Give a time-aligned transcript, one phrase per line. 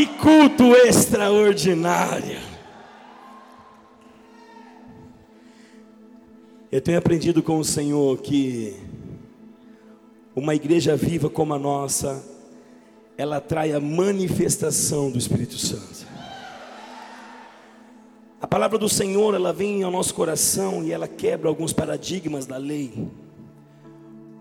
[0.00, 2.38] Que culto extraordinário.
[6.72, 8.74] Eu tenho aprendido com o Senhor que
[10.34, 12.24] uma igreja viva como a nossa,
[13.18, 16.06] ela atrai a manifestação do Espírito Santo.
[18.40, 22.56] A palavra do Senhor, ela vem ao nosso coração e ela quebra alguns paradigmas da
[22.56, 23.06] lei.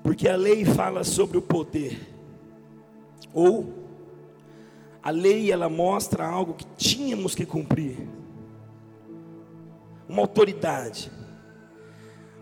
[0.03, 1.99] Porque a lei fala sobre o poder.
[3.33, 3.78] Ou
[5.01, 8.07] a lei ela mostra algo que tínhamos que cumprir.
[10.07, 11.11] Uma autoridade.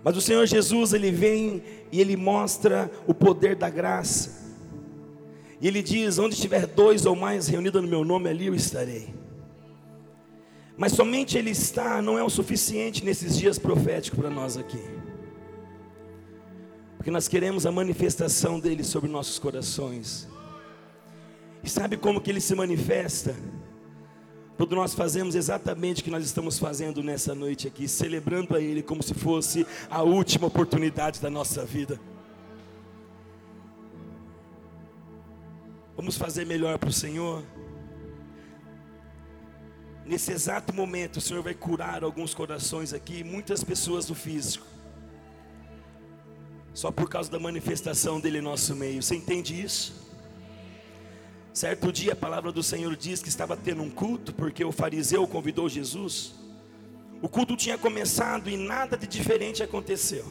[0.03, 4.55] Mas o Senhor Jesus, ele vem e ele mostra o poder da graça.
[5.59, 9.13] E ele diz: Onde estiver dois ou mais reunidos no meu nome, ali eu estarei.
[10.77, 14.81] Mas somente ele está não é o suficiente nesses dias proféticos para nós aqui.
[16.97, 20.27] Porque nós queremos a manifestação dele sobre nossos corações.
[21.67, 23.35] E sabe como que ele se manifesta?
[24.55, 28.81] Quando nós fazemos exatamente o que nós estamos fazendo nessa noite aqui, celebrando a Ele
[28.81, 31.99] como se fosse a última oportunidade da nossa vida.
[35.93, 37.43] Vamos fazer melhor para o Senhor.
[40.05, 44.65] Nesse exato momento, o Senhor vai curar alguns corações aqui, muitas pessoas do físico,
[46.73, 49.03] só por causa da manifestação dele em nosso meio.
[49.03, 50.06] Você entende isso?
[51.57, 55.27] Certo dia a palavra do Senhor diz que estava tendo um culto, porque o fariseu
[55.27, 56.35] convidou Jesus.
[57.19, 60.23] O culto tinha começado e nada de diferente aconteceu.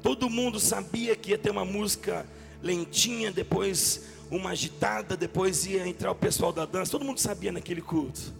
[0.00, 2.24] Todo mundo sabia que ia ter uma música
[2.62, 6.92] lentinha, depois uma agitada, depois ia entrar o pessoal da dança.
[6.92, 8.32] Todo mundo sabia naquele culto.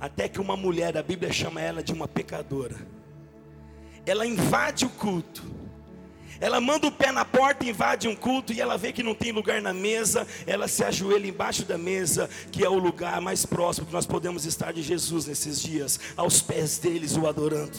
[0.00, 2.78] Até que uma mulher, a Bíblia chama ela de uma pecadora.
[4.06, 5.44] Ela invade o culto
[6.40, 9.32] ela manda o pé na porta, invade um culto e ela vê que não tem
[9.32, 10.26] lugar na mesa.
[10.46, 14.44] Ela se ajoelha embaixo da mesa, que é o lugar mais próximo que nós podemos
[14.44, 17.78] estar de Jesus nesses dias, aos pés deles o adorando.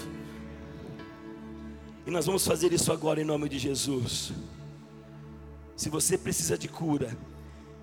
[2.06, 4.34] E nós vamos fazer isso agora em nome de Jesus.
[5.76, 7.18] Se você precisa de cura,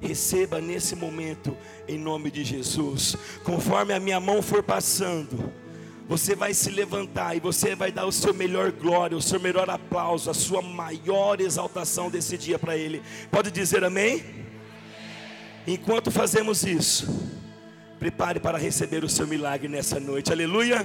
[0.00, 3.16] receba nesse momento em nome de Jesus.
[3.44, 5.52] Conforme a minha mão for passando,
[6.10, 9.70] você vai se levantar e você vai dar o seu melhor glória, o seu melhor
[9.70, 13.00] aplauso, a sua maior exaltação desse dia para Ele.
[13.30, 14.24] Pode dizer amém?
[15.64, 17.06] Enquanto fazemos isso,
[18.00, 20.84] prepare para receber o seu milagre nessa noite, aleluia.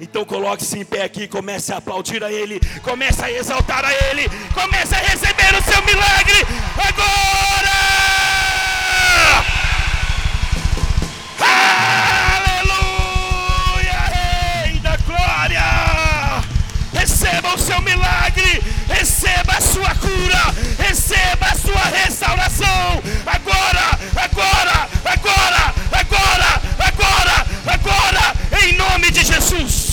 [0.00, 4.28] Então coloque-se em pé aqui, comece a aplaudir a Ele, comece a exaltar a Ele,
[4.54, 6.46] comece a receber o seu milagre
[6.78, 7.95] agora.
[17.96, 23.02] Milagre, receba a sua cura, receba a sua restauração.
[23.26, 29.86] Agora, agora, agora, agora, agora, agora, em nome de Jesus.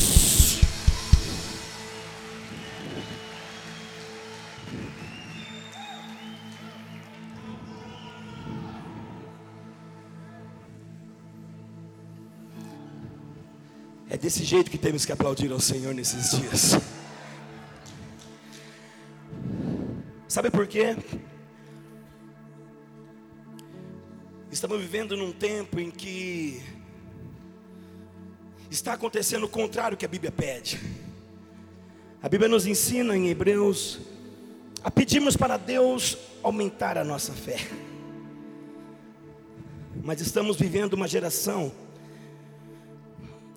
[14.10, 16.78] É desse jeito que temos que aplaudir ao Senhor nesses dias.
[20.34, 20.98] Sabe por quê?
[24.52, 26.60] Estamos vivendo num tempo em que
[28.72, 30.80] está acontecendo o contrário que a Bíblia pede.
[32.20, 34.00] A Bíblia nos ensina em Hebreus
[34.84, 37.60] a pedirmos para Deus aumentar a nossa fé.
[40.04, 41.72] Mas estamos vivendo uma geração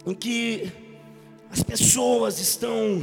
[0.04, 0.70] em que
[1.50, 3.00] as pessoas estão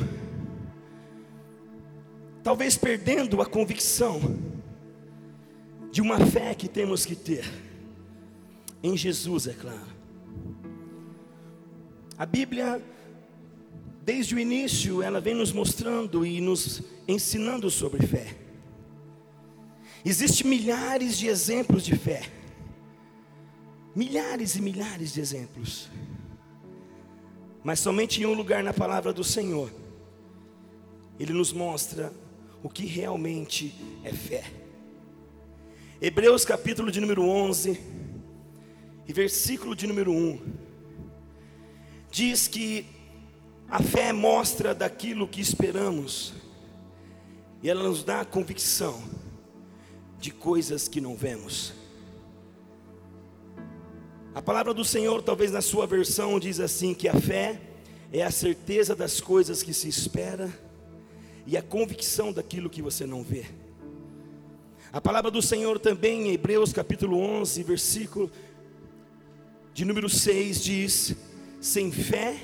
[2.44, 4.20] talvez perdendo a convicção
[5.92, 7.46] de uma fé que temos que ter
[8.84, 9.94] em Jesus, é claro.
[12.18, 12.84] A Bíblia,
[14.04, 18.36] desde o início, ela vem nos mostrando e nos ensinando sobre fé.
[20.04, 22.24] Existem milhares de exemplos de fé,
[23.96, 25.90] milhares e milhares de exemplos,
[27.64, 29.72] mas somente em um lugar na palavra do Senhor,
[31.18, 32.12] Ele nos mostra
[32.64, 33.76] o que realmente
[34.06, 34.46] é fé.
[36.02, 37.80] Hebreus capítulo de número 11
[39.06, 40.42] e versículo de número 1
[42.10, 42.86] diz que
[43.70, 46.34] a fé mostra daquilo que esperamos
[47.62, 49.04] e ela nos dá a convicção
[50.20, 51.74] de coisas que não vemos.
[54.34, 57.62] A palavra do Senhor, talvez na sua versão, diz assim: que a fé
[58.12, 60.52] é a certeza das coisas que se espera
[61.46, 63.46] e a convicção daquilo que você não vê.
[64.92, 68.32] A palavra do Senhor também em Hebreus capítulo 11, versículo
[69.74, 71.16] de número 6 diz:
[71.60, 72.38] Sem fé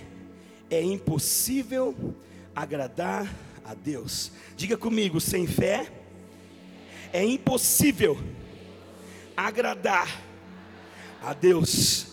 [0.69, 2.15] é impossível
[2.55, 3.31] agradar
[3.63, 4.31] a Deus.
[4.57, 5.91] Diga comigo, sem fé
[7.13, 8.17] é impossível
[9.37, 10.21] agradar
[11.21, 12.08] a Deus.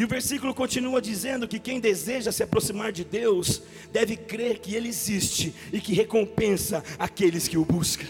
[0.00, 3.60] E o versículo continua dizendo que quem deseja se aproximar de Deus
[3.92, 8.06] deve crer que Ele existe e que recompensa aqueles que o buscam.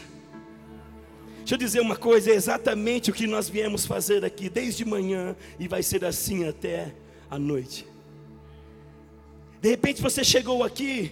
[1.38, 5.34] Deixa eu dizer uma coisa, é exatamente o que nós viemos fazer aqui desde manhã
[5.58, 6.94] e vai ser assim até
[7.28, 7.84] a noite.
[9.60, 11.10] De repente você chegou aqui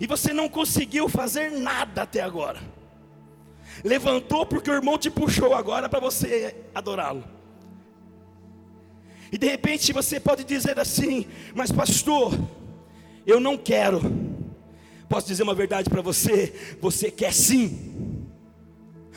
[0.00, 2.62] e você não conseguiu fazer nada até agora.
[3.84, 7.43] Levantou porque o irmão te puxou agora para você adorá-lo.
[9.34, 11.26] E de repente você pode dizer assim:
[11.56, 12.38] Mas, pastor,
[13.26, 14.00] eu não quero.
[15.08, 16.54] Posso dizer uma verdade para você?
[16.80, 18.28] Você quer sim.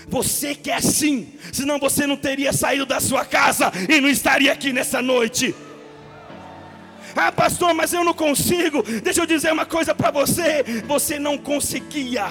[0.07, 4.73] Você quer sim, senão você não teria saído da sua casa e não estaria aqui
[4.73, 5.53] nessa noite.
[7.15, 8.81] Ah, pastor, mas eu não consigo.
[9.03, 12.27] Deixa eu dizer uma coisa para você: você não conseguia.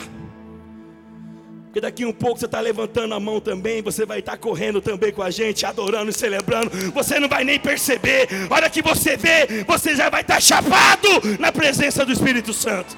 [1.76, 4.80] Porque daqui um pouco você está levantando a mão também, você vai estar tá correndo
[4.80, 6.70] também com a gente, adorando e celebrando.
[6.92, 8.26] Você não vai nem perceber.
[8.48, 11.06] A hora que você vê, você já vai estar tá chapado
[11.38, 12.96] na presença do Espírito Santo.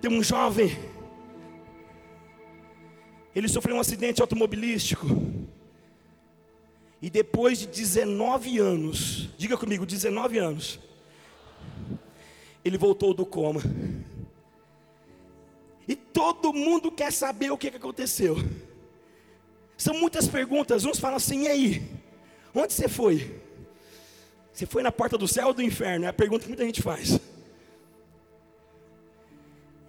[0.00, 0.78] Tem um jovem,
[3.34, 5.08] ele sofreu um acidente automobilístico.
[7.02, 10.78] E depois de 19 anos, diga comigo, 19 anos,
[12.64, 13.60] ele voltou do coma.
[15.86, 18.36] E todo mundo quer saber o que, aconteceu.
[19.76, 20.84] São muitas perguntas.
[20.84, 21.82] Uns falam assim: e aí?
[22.54, 23.40] Onde você foi?
[24.52, 26.06] Você foi na porta do céu ou do inferno?
[26.06, 27.18] É a pergunta que muita gente faz.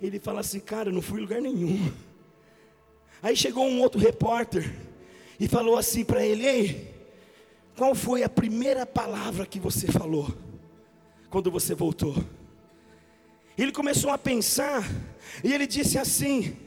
[0.01, 1.91] Ele fala assim: cara, eu não fui em lugar nenhum.
[3.21, 4.75] Aí chegou um outro repórter
[5.39, 6.95] e falou assim para ele: ei,
[7.77, 10.33] qual foi a primeira palavra que você falou
[11.29, 12.15] quando você voltou?
[13.57, 14.83] Ele começou a pensar
[15.43, 16.57] e ele disse assim: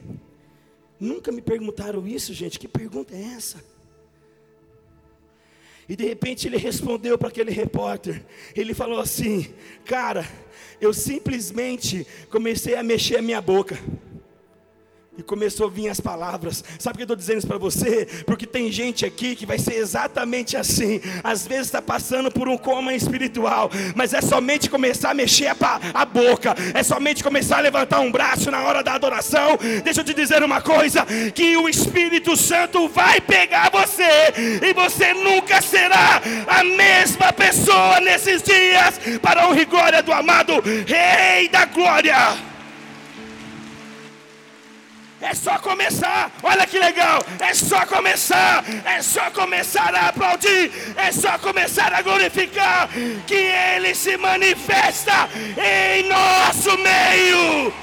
[0.99, 2.59] Nunca me perguntaram isso, gente.
[2.59, 3.63] Que pergunta é essa?
[5.87, 8.25] E de repente ele respondeu para aquele repórter.
[8.55, 9.53] Ele falou assim:
[9.85, 10.27] Cara,
[10.81, 13.77] eu simplesmente comecei a mexer a minha boca.
[15.19, 16.63] E começou a vir as palavras.
[16.79, 18.07] Sabe por que eu estou dizendo isso para você?
[18.25, 21.01] Porque tem gente aqui que vai ser exatamente assim.
[21.21, 25.55] Às vezes está passando por um coma espiritual, mas é somente começar a mexer a,
[25.93, 29.59] a boca, é somente começar a levantar um braço na hora da adoração.
[29.83, 31.05] Deixa eu te dizer uma coisa:
[31.35, 38.41] que o Espírito Santo vai pegar você, e você nunca será a mesma pessoa nesses
[38.41, 40.53] dias, para a honra e glória do amado
[40.87, 42.49] Rei da Glória.
[45.21, 47.21] É só começar, olha que legal.
[47.39, 52.89] É só começar, é só começar a aplaudir, é só começar a glorificar
[53.27, 57.73] que Ele se manifesta em nosso meio.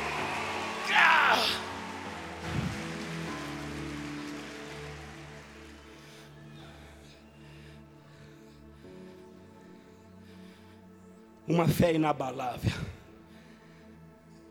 [11.47, 12.73] Uma fé inabalável.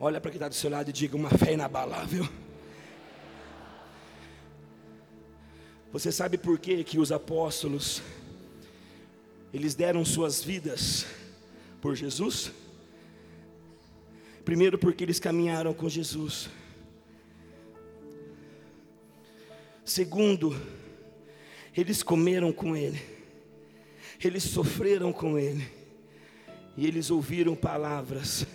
[0.00, 2.26] Olha para quem está do seu lado e diga: uma fé inabalável.
[5.92, 8.02] Você sabe por que que os apóstolos
[9.52, 11.06] eles deram suas vidas
[11.80, 12.52] por Jesus?
[14.44, 16.48] Primeiro porque eles caminharam com Jesus.
[19.84, 20.54] Segundo,
[21.76, 23.00] eles comeram com ele.
[24.22, 25.66] Eles sofreram com ele.
[26.76, 28.46] E eles ouviram palavras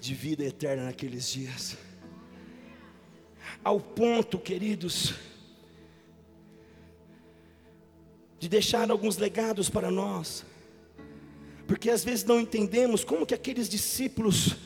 [0.00, 1.76] de vida eterna naqueles dias.
[3.64, 5.14] Ao ponto, queridos,
[8.42, 10.44] de deixar alguns legados para nós,
[11.64, 14.56] porque às vezes não entendemos como que aqueles discípulos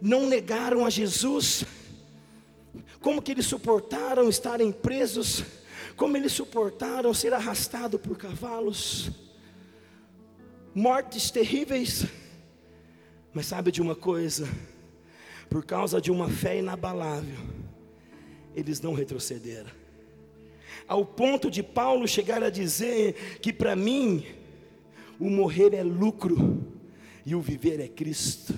[0.00, 1.64] não negaram a Jesus,
[3.00, 5.44] como que eles suportaram estarem presos,
[5.94, 9.12] como eles suportaram ser arrastados por cavalos,
[10.74, 12.04] mortes terríveis,
[13.32, 14.48] mas sabe de uma coisa,
[15.48, 17.38] por causa de uma fé inabalável,
[18.56, 19.81] eles não retrocederam
[20.86, 24.24] ao ponto de Paulo chegar a dizer que para mim
[25.18, 26.62] o morrer é lucro
[27.24, 28.54] e o viver é Cristo.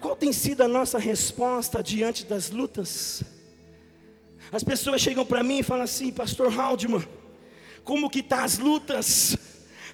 [0.00, 3.22] Qual tem sido a nossa resposta diante das lutas?
[4.50, 7.04] As pessoas chegam para mim e falam assim, Pastor Haldeman,
[7.84, 9.36] como que tá as lutas?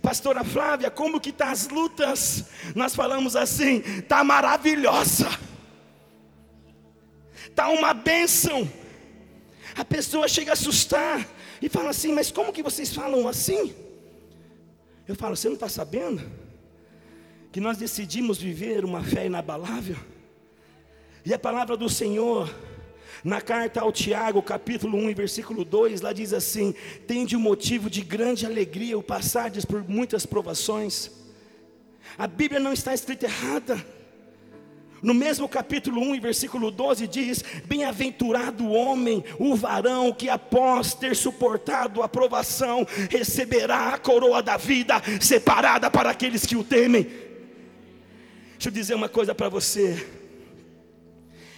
[0.00, 2.44] Pastora Flávia, como que tá as lutas?
[2.74, 5.28] Nós falamos assim, tá maravilhosa.
[7.46, 8.68] Está uma bênção.
[9.78, 11.24] A pessoa chega a assustar
[11.62, 13.72] e fala assim: Mas como que vocês falam assim?
[15.06, 16.20] Eu falo: Você não está sabendo?
[17.52, 19.96] Que nós decidimos viver uma fé inabalável.
[21.24, 22.52] E a palavra do Senhor,
[23.22, 26.74] na carta ao Tiago, capítulo 1, versículo 2, lá diz assim:
[27.06, 31.12] Tende um motivo de grande alegria o passardes por muitas provações.
[32.18, 33.97] A Bíblia não está escrita errada.
[35.00, 41.14] No mesmo capítulo 1, versículo 12, diz: Bem-aventurado o homem, o varão, que após ter
[41.14, 47.04] suportado a provação, receberá a coroa da vida, separada para aqueles que o temem.
[48.52, 50.04] Deixa eu dizer uma coisa para você.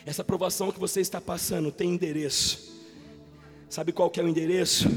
[0.04, 2.70] Essa provação que você está passando tem endereço.
[3.70, 4.90] Sabe qual que é o endereço?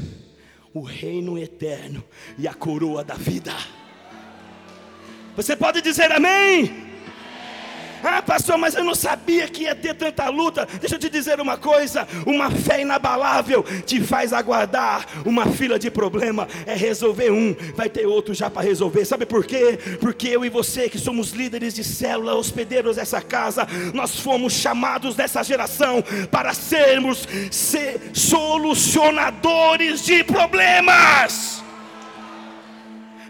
[0.74, 2.04] O reino eterno
[2.36, 3.54] e a coroa da vida.
[5.36, 6.83] Você pode dizer amém?
[8.06, 10.68] Ah, pastor, mas eu não sabia que ia ter tanta luta.
[10.78, 15.90] Deixa eu te dizer uma coisa: uma fé inabalável te faz aguardar uma fila de
[15.90, 16.46] problema.
[16.66, 19.06] É resolver um, vai ter outro já para resolver.
[19.06, 19.78] Sabe por quê?
[20.00, 25.14] Porque eu e você, que somos líderes de célula, hospedeiros dessa casa, nós fomos chamados
[25.14, 31.63] dessa geração para sermos ser solucionadores de problemas.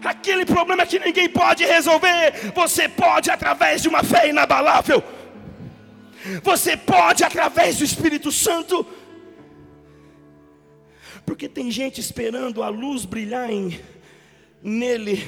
[0.05, 5.03] Aquele problema que ninguém pode resolver, você pode através de uma fé inabalável.
[6.43, 8.85] Você pode através do Espírito Santo.
[11.25, 13.79] Porque tem gente esperando a luz brilhar em,
[14.61, 15.23] nele.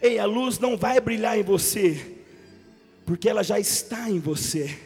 [0.00, 2.18] Ei, a luz não vai brilhar em você,
[3.04, 4.78] porque ela já está em você.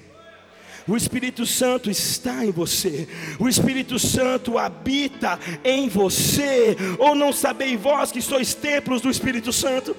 [0.88, 3.06] O Espírito Santo está em você,
[3.38, 6.74] o Espírito Santo habita em você.
[6.98, 9.94] Ou não sabeis vós que sois templos do Espírito Santo?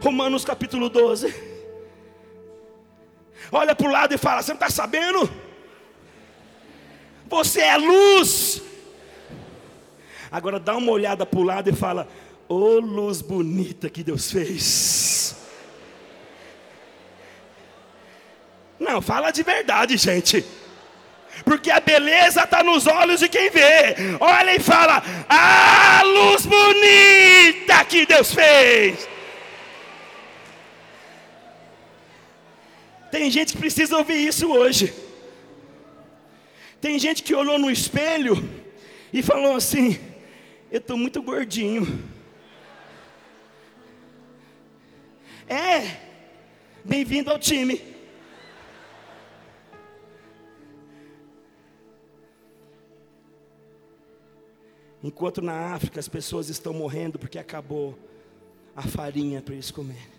[0.00, 1.34] Romanos capítulo 12.
[3.50, 5.28] Olha para o lado e fala: Você não está sabendo?
[7.28, 8.62] Você é luz.
[10.30, 12.06] Agora dá uma olhada para o lado e fala:
[12.48, 15.07] Ô oh, luz bonita que Deus fez.
[18.78, 20.44] Não, fala de verdade, gente.
[21.44, 23.94] Porque a beleza está nos olhos de quem vê.
[24.20, 29.08] Olha e fala: a luz bonita que Deus fez.
[33.10, 34.92] Tem gente que precisa ouvir isso hoje.
[36.80, 38.48] Tem gente que olhou no espelho
[39.12, 39.98] e falou assim:
[40.70, 42.04] Eu estou muito gordinho.
[45.48, 45.96] É,
[46.84, 47.97] bem-vindo ao time.
[55.02, 57.98] Enquanto na África as pessoas estão morrendo porque acabou
[58.74, 60.18] a farinha para eles comerem.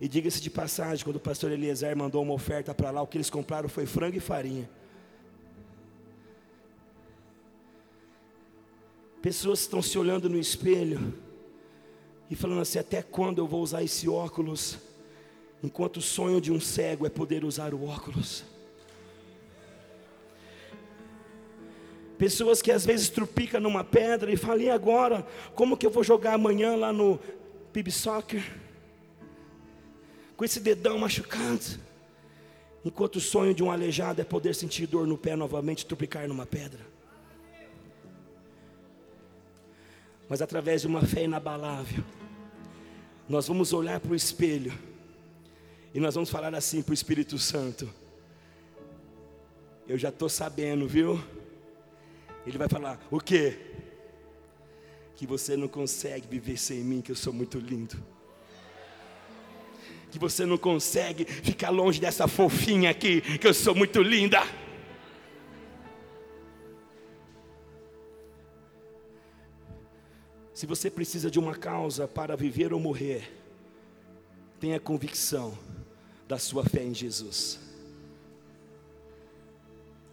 [0.00, 3.16] E diga-se de passagem, quando o pastor Eliezer mandou uma oferta para lá, o que
[3.16, 4.70] eles compraram foi frango e farinha.
[9.20, 11.12] Pessoas estão se olhando no espelho
[12.30, 14.78] e falando assim: até quando eu vou usar esse óculos?
[15.62, 18.44] Enquanto o sonho de um cego é poder usar o óculos.
[22.18, 25.24] Pessoas que às vezes trupicam numa pedra e falam, e agora?
[25.54, 27.18] Como que eu vou jogar amanhã lá no
[27.72, 28.42] PIB Soccer?
[30.36, 31.78] Com esse dedão machucado.
[32.84, 36.44] Enquanto o sonho de um aleijado é poder sentir dor no pé novamente, trupicar numa
[36.44, 36.80] pedra.
[40.28, 42.04] Mas através de uma fé inabalável,
[43.28, 44.72] nós vamos olhar para o espelho
[45.94, 47.88] e nós vamos falar assim para o Espírito Santo:
[49.86, 51.22] Eu já estou sabendo, viu?
[52.48, 53.58] Ele vai falar: O que?
[55.14, 58.02] Que você não consegue viver sem mim, que eu sou muito lindo.
[60.10, 64.40] Que você não consegue ficar longe dessa fofinha aqui, que eu sou muito linda.
[70.54, 73.30] Se você precisa de uma causa para viver ou morrer,
[74.58, 75.56] tenha convicção
[76.26, 77.67] da sua fé em Jesus.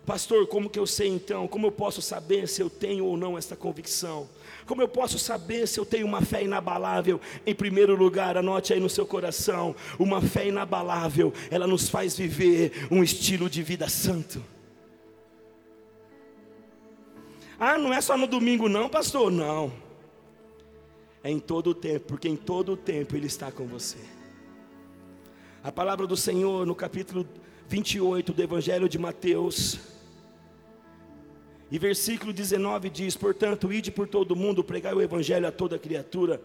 [0.06, 1.48] Pastor, como que eu sei então?
[1.48, 4.30] Como eu posso saber se eu tenho ou não essa convicção?
[4.68, 7.20] Como eu posso saber se eu tenho uma fé inabalável?
[7.44, 12.88] Em primeiro lugar, anote aí no seu coração: uma fé inabalável, ela nos faz viver
[12.92, 14.44] um estilo de vida santo.
[17.60, 19.32] Ah, não é só no domingo, não, pastor?
[19.32, 19.72] Não.
[21.24, 23.98] É em todo o tempo, porque em todo o tempo Ele está com você.
[25.64, 27.28] A palavra do Senhor, no capítulo
[27.68, 29.95] 28 do Evangelho de Mateus,
[31.72, 36.42] e versículo 19 diz: Portanto, ide por todo mundo, pregai o evangelho a toda criatura.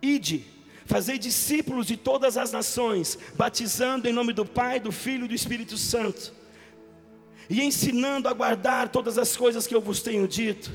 [0.00, 0.44] Ide,
[0.88, 5.34] Fazei discípulos de todas as nações, batizando em nome do Pai, do Filho e do
[5.34, 6.32] Espírito Santo,
[7.46, 10.72] e ensinando a guardar todas as coisas que eu vos tenho dito.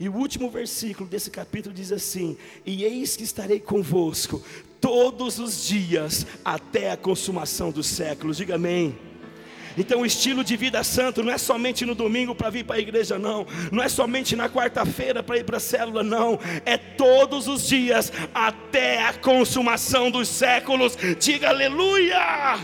[0.00, 4.42] E o último versículo desse capítulo diz assim: E eis que estarei convosco
[4.80, 8.38] todos os dias até a consumação dos séculos.
[8.38, 8.98] Diga amém.
[9.76, 12.80] Então, o estilo de vida santo não é somente no domingo para vir para a
[12.80, 13.46] igreja, não.
[13.70, 16.38] Não é somente na quarta-feira para ir para a célula, não.
[16.64, 20.96] É todos os dias até a consumação dos séculos.
[21.18, 22.58] Diga aleluia!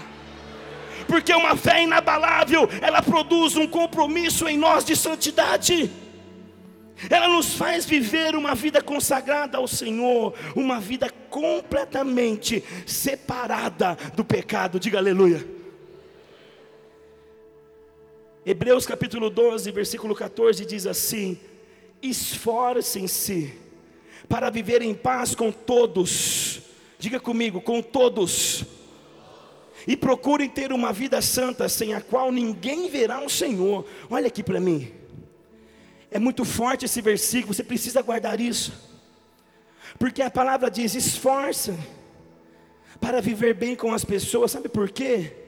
[1.07, 5.91] Porque uma fé inabalável, ela produz um compromisso em nós de santidade.
[7.09, 14.81] Ela nos faz viver uma vida consagrada ao Senhor, uma vida completamente separada do pecado.
[14.81, 15.58] Diga aleluia.
[18.51, 21.39] Hebreus capítulo 12, versículo 14 diz assim:
[22.01, 23.53] Esforcem-se
[24.27, 26.63] para viver em paz com todos.
[26.99, 28.65] Diga comigo, com todos.
[29.87, 33.87] E procurem ter uma vida santa, sem a qual ninguém verá o Senhor.
[34.09, 34.95] Olha aqui para mim.
[36.11, 38.73] É muito forte esse versículo, você precisa guardar isso.
[39.99, 41.79] Porque a palavra diz: esforça
[42.99, 44.53] para viver bem com as pessoas.
[44.53, 45.48] Sabe por quê?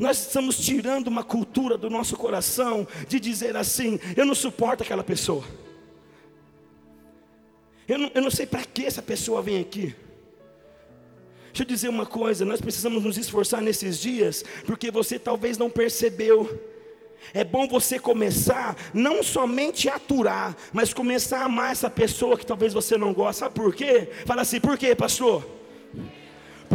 [0.00, 5.04] Nós estamos tirando uma cultura do nosso coração de dizer assim: eu não suporto aquela
[5.04, 5.44] pessoa.
[7.86, 9.94] Eu não, eu não sei para que essa pessoa vem aqui.
[11.48, 15.68] Deixa eu dizer uma coisa: nós precisamos nos esforçar nesses dias, porque você talvez não
[15.68, 16.48] percebeu.
[17.34, 22.46] É bom você começar, não somente a aturar, mas começar a amar essa pessoa que
[22.46, 23.40] talvez você não gosta.
[23.40, 24.08] Sabe por quê?
[24.24, 25.59] Fala assim: por quê, pastor?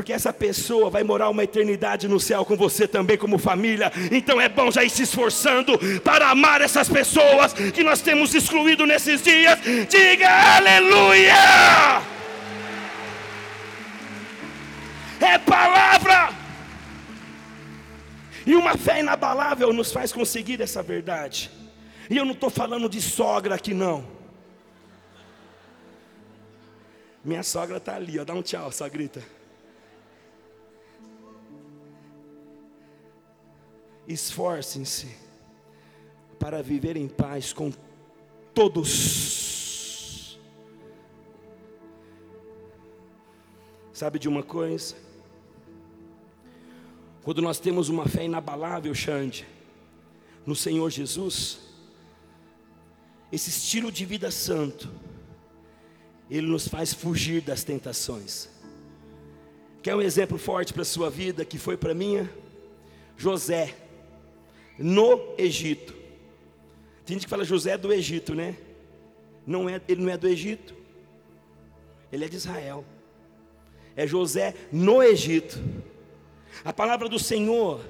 [0.06, 3.92] Porque essa pessoa vai morar uma eternidade no céu com você também, como família.
[4.12, 8.86] Então é bom já ir se esforçando para amar essas pessoas que nós temos excluído
[8.86, 9.60] nesses dias.
[9.90, 11.34] Diga aleluia!
[15.20, 16.30] É palavra.
[18.46, 21.50] E uma fé inabalável nos faz conseguir essa verdade.
[22.12, 24.06] E eu não estou falando de sogra aqui, não.
[27.24, 28.24] Minha sogra está ali, ó.
[28.24, 29.24] Dá um tchau, grita.
[34.08, 35.08] Esforcem-se
[36.40, 37.72] para viver em paz com
[38.54, 40.38] todos.
[43.92, 44.96] Sabe de uma coisa?
[47.24, 49.48] Quando nós temos uma fé inabalável, Xande,
[50.46, 51.60] no Senhor Jesus,
[53.32, 54.92] esse estilo de vida santo,
[56.30, 58.50] ele nos faz fugir das tentações.
[59.82, 62.30] Quer um exemplo forte para a sua vida, que foi para a minha?
[63.18, 63.76] José
[64.78, 65.94] no Egito.
[67.06, 68.56] Tem gente que fala José é do Egito, né?
[69.46, 70.74] Não é, ele não é do Egito.
[72.12, 72.84] Ele é de Israel.
[73.96, 75.60] É José no Egito.
[76.64, 77.82] A palavra do Senhor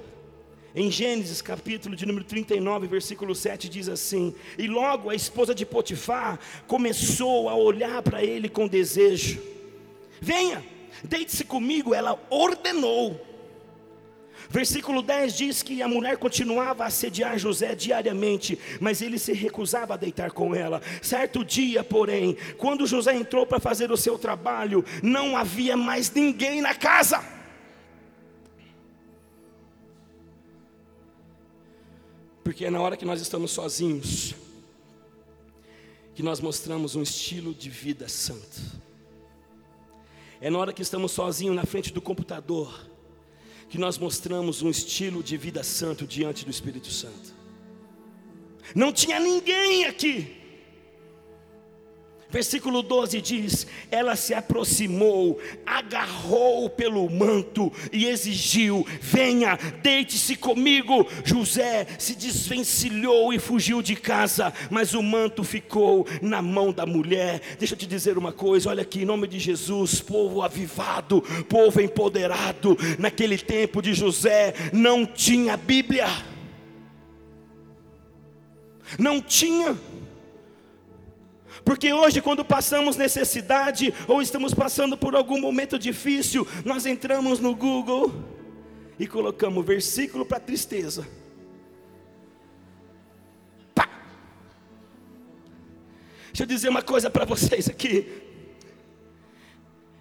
[0.76, 5.66] em Gênesis capítulo de número 39, versículo 7 diz assim: E logo a esposa de
[5.66, 9.42] Potifar começou a olhar para ele com desejo.
[10.20, 10.62] Venha,
[11.04, 13.35] deite-se comigo, ela ordenou.
[14.50, 19.94] Versículo 10 diz que a mulher continuava a assediar José diariamente, mas ele se recusava
[19.94, 20.82] a deitar com ela.
[21.02, 26.62] Certo dia, porém, quando José entrou para fazer o seu trabalho, não havia mais ninguém
[26.62, 27.24] na casa.
[32.44, 34.36] Porque é na hora que nós estamos sozinhos
[36.16, 38.62] que nós mostramos um estilo de vida santo.
[40.40, 42.90] É na hora que estamos sozinhos na frente do computador
[43.76, 47.36] que nós mostramos um estilo de vida santo diante do Espírito Santo.
[48.74, 50.45] Não tinha ninguém aqui.
[52.36, 61.08] Versículo 12 diz: Ela se aproximou, agarrou pelo manto e exigiu: Venha, deite-se comigo.
[61.24, 67.40] José se desvencilhou e fugiu de casa, mas o manto ficou na mão da mulher.
[67.58, 71.80] Deixa eu te dizer uma coisa: olha aqui, em nome de Jesus, povo avivado, povo
[71.80, 72.78] empoderado.
[73.00, 76.10] Naquele tempo de José não tinha Bíblia,
[79.00, 79.78] não tinha.
[81.64, 87.56] Porque hoje, quando passamos necessidade ou estamos passando por algum momento difícil, nós entramos no
[87.56, 88.14] Google
[89.00, 91.08] e colocamos versículo para tristeza.
[93.74, 93.90] Pá!
[96.28, 98.24] Deixa eu dizer uma coisa para vocês aqui.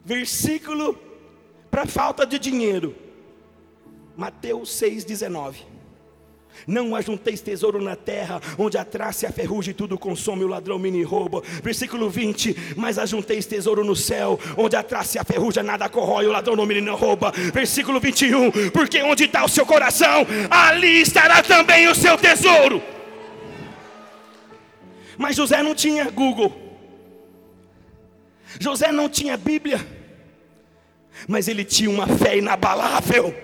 [0.04, 0.98] Versículo
[1.70, 2.94] para falta de dinheiro.
[4.16, 5.73] Mateus 6,19.
[6.66, 10.78] Não ajunteis tesouro na terra, onde a traça e a ferrugem tudo consome, o ladrão
[10.78, 11.42] mini rouba.
[11.62, 16.26] Versículo 20: Mas ajunteis tesouro no céu, onde a traça e a ferrugem nada corrói,
[16.26, 17.32] o ladrão não menino rouba.
[17.52, 22.82] Versículo 21: Porque onde está o seu coração, ali estará também o seu tesouro.
[25.18, 26.52] Mas José não tinha Google,
[28.58, 29.86] José não tinha Bíblia,
[31.28, 33.43] mas ele tinha uma fé inabalável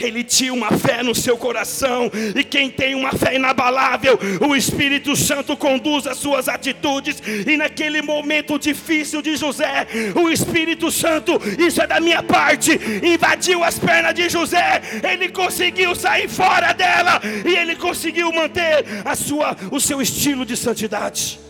[0.00, 5.16] ele tinha uma fé no seu coração, e quem tem uma fé inabalável, o Espírito
[5.16, 11.80] Santo conduz as suas atitudes, e naquele momento difícil de José, o Espírito Santo, isso
[11.82, 17.56] é da minha parte, invadiu as pernas de José, ele conseguiu sair fora dela, e
[17.56, 21.40] ele conseguiu manter a sua, o seu estilo de santidade.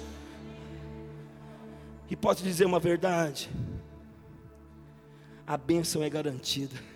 [2.10, 3.50] E posso dizer uma verdade:
[5.46, 6.93] a bênção é garantida.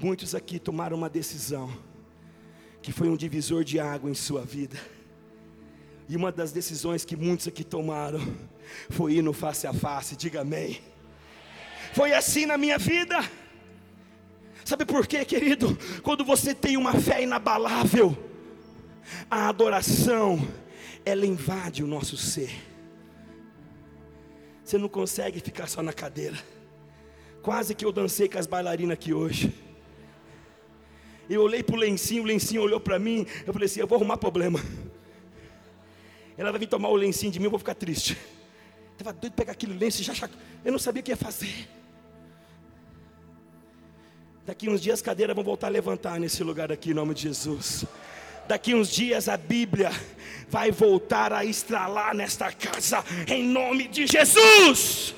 [0.00, 1.68] Muitos aqui tomaram uma decisão
[2.80, 4.78] que foi um divisor de água em sua vida.
[6.08, 8.20] E uma das decisões que muitos aqui tomaram
[8.90, 10.80] foi ir no face a face, diga amém.
[11.92, 13.18] Foi assim na minha vida.
[14.64, 15.76] Sabe por quê, querido?
[16.02, 18.16] Quando você tem uma fé inabalável,
[19.28, 20.46] a adoração,
[21.04, 22.54] ela invade o nosso ser.
[24.62, 26.38] Você não consegue ficar só na cadeira.
[27.42, 29.67] Quase que eu dancei com as bailarinas aqui hoje.
[31.28, 33.26] Eu olhei para o lencinho, o lencinho olhou para mim.
[33.46, 34.62] Eu falei assim: eu vou arrumar problema.
[36.36, 38.16] Ela vai vir tomar o lencinho de mim, eu vou ficar triste.
[38.92, 40.28] Estava doido pegar aquele lenço e já, já.
[40.64, 41.68] Eu não sabia o que ia fazer.
[44.46, 47.22] Daqui uns dias as cadeiras vão voltar a levantar nesse lugar aqui, em nome de
[47.22, 47.84] Jesus.
[48.46, 49.90] Daqui uns dias a Bíblia
[50.48, 55.14] vai voltar a estralar nesta casa, em nome de Jesus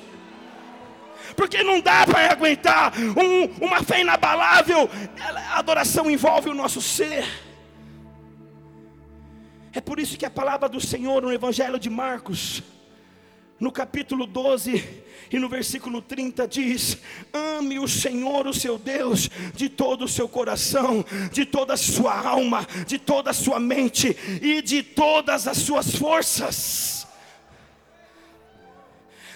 [1.41, 4.87] porque não dá para aguentar um, uma fé inabalável.
[5.49, 7.25] A adoração envolve o nosso ser.
[9.73, 12.61] É por isso que a palavra do Senhor no Evangelho de Marcos,
[13.59, 16.99] no capítulo 12 e no versículo 30 diz:
[17.33, 22.19] Ame o Senhor, o seu Deus, de todo o seu coração, de toda a sua
[22.19, 27.00] alma, de toda a sua mente e de todas as suas forças.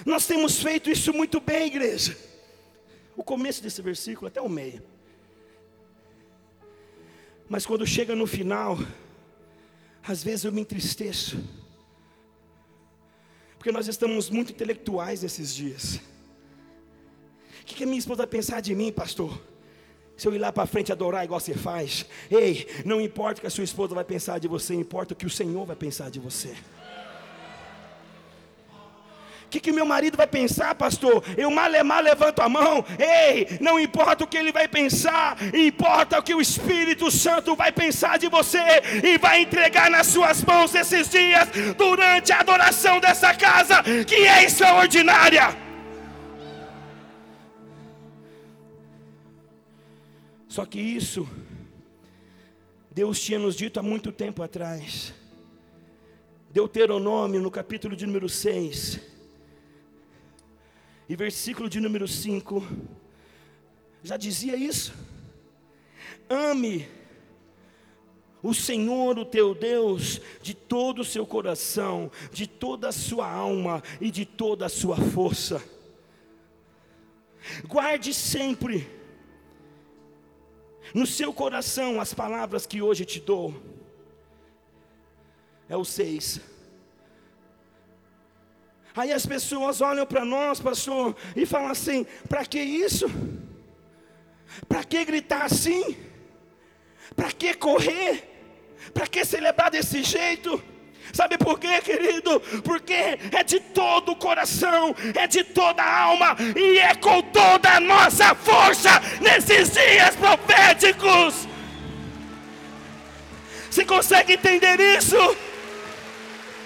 [0.06, 2.16] Nós temos feito isso muito bem, igreja.
[3.18, 4.84] O começo desse versículo até o meio.
[7.50, 8.78] Mas quando chega no final,
[10.08, 11.44] às vezes eu me entristeço.
[13.58, 15.96] Porque nós estamos muito intelectuais esses dias.
[17.62, 19.42] O que, que a minha esposa vai pensar de mim, pastor?
[20.16, 22.06] Se eu ir lá para frente adorar igual você faz.
[22.30, 25.26] Ei, não importa o que a sua esposa vai pensar de você, importa o que
[25.26, 26.56] o Senhor vai pensar de você.
[29.56, 31.24] Que, que meu marido vai pensar, pastor?
[31.38, 32.84] Eu malemar levanto a mão.
[33.00, 37.72] Ei, não importa o que ele vai pensar, importa o que o Espírito Santo vai
[37.72, 38.60] pensar de você
[39.02, 44.44] e vai entregar nas suas mãos esses dias durante a adoração dessa casa, que é
[44.44, 45.56] extraordinária.
[50.50, 51.26] Só que isso,
[52.92, 55.14] Deus tinha nos dito há muito tempo atrás.
[56.52, 59.15] Deuteronômio, no capítulo de número 6
[61.08, 62.66] e versículo de número 5,
[64.04, 64.94] já dizia isso.
[66.30, 66.88] Ame
[68.42, 73.82] o Senhor, o teu Deus, de todo o seu coração, de toda a sua alma
[74.00, 75.64] e de toda a sua força.
[77.68, 78.88] Guarde sempre
[80.94, 83.54] no seu coração as palavras que hoje te dou.
[85.68, 86.55] É o 6
[88.96, 93.10] Aí as pessoas olham para nós, pastor, e falam assim: para que isso?
[94.68, 95.98] Para que gritar assim?
[97.16, 98.24] Para que correr?
[98.94, 100.64] Para que celebrar desse jeito?
[101.14, 102.40] Sabe por quê, querido?
[102.64, 107.70] Porque é de todo o coração, é de toda a alma e é com toda
[107.70, 108.90] a nossa força
[109.22, 111.48] nesses dias proféticos.
[113.70, 115.18] Você consegue entender isso?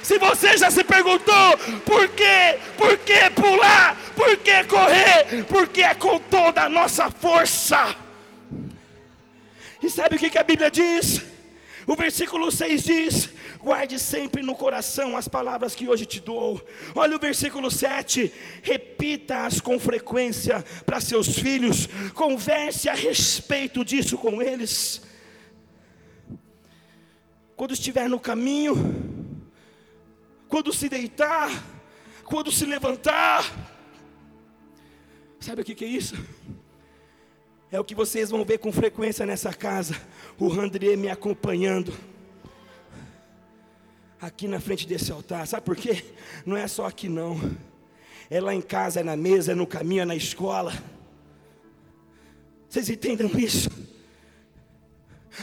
[0.03, 5.93] Se você já se perguntou por quê, por que pular, por que correr, porque é
[5.93, 7.95] com toda a nossa força.
[9.81, 11.21] E sabe o que, que a Bíblia diz?
[11.87, 16.63] O versículo 6 diz: guarde sempre no coração as palavras que hoje te dou.
[16.95, 18.31] Olha o versículo 7,
[18.61, 25.01] repita-as com frequência para seus filhos, converse a respeito disso com eles.
[27.55, 29.18] Quando estiver no caminho,
[30.49, 31.63] quando se deitar,
[32.25, 33.45] quando se levantar.
[35.39, 36.15] Sabe o que, é isso?
[37.71, 39.95] É o que vocês vão ver com frequência nessa casa.
[40.37, 41.93] O Randré me acompanhando.
[44.19, 45.47] Aqui na frente desse altar.
[45.47, 46.03] Sabe por quê?
[46.45, 47.55] Não é só aqui não.
[48.29, 50.73] É lá em casa, é na mesa, é no caminho, é na escola.
[52.67, 53.69] Vocês entendem isso?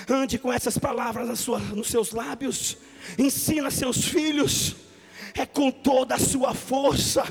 [0.08, 2.76] Ande com essas palavras nos seus lábios.
[3.16, 4.85] Ensina seus filhos.
[5.36, 7.24] É com toda a sua força.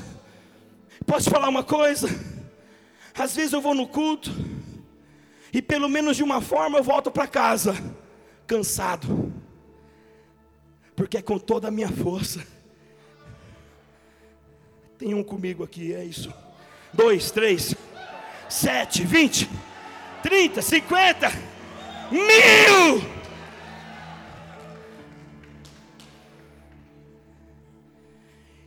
[1.04, 2.08] Posso falar uma coisa?
[3.18, 4.30] Às vezes eu vou no culto
[5.52, 7.74] e pelo menos de uma forma eu volto para casa
[8.46, 9.32] cansado,
[10.94, 12.46] porque é com toda a minha força.
[14.98, 16.32] Tem um comigo aqui, é isso.
[16.92, 17.74] Dois, três,
[18.48, 19.48] sete, vinte,
[20.22, 21.30] trinta, cinquenta,
[22.10, 23.15] mil.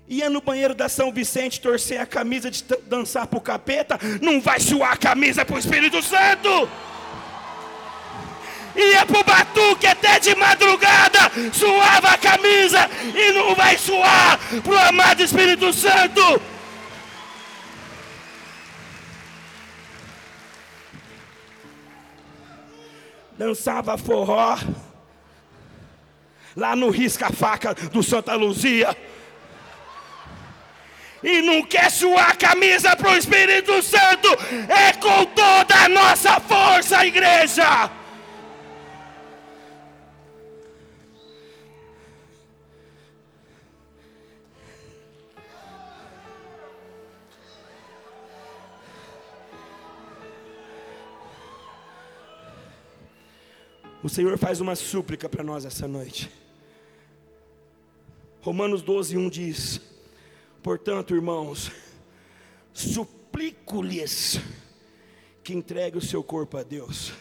[0.09, 4.41] Ia no banheiro da São Vicente torcer a camisa de dançar para o capeta, não
[4.41, 6.67] vai suar a camisa para o Espírito Santo.
[8.75, 11.19] Ia para o batuque até de madrugada,
[11.53, 16.41] suava a camisa e não vai suar para o amado Espírito Santo.
[23.37, 24.57] Dançava forró
[26.55, 28.95] lá no risca-faca do Santa Luzia
[31.23, 34.27] e não quer suar a camisa para o Espírito Santo,
[34.67, 37.91] é com toda a nossa força, igreja.
[54.01, 56.31] O Senhor faz uma súplica para nós essa noite.
[58.41, 59.81] Romanos 12, 1 diz:
[60.61, 61.71] Portanto, irmãos,
[62.73, 64.39] suplico-lhes
[65.41, 67.13] que entregue o seu corpo a Deus.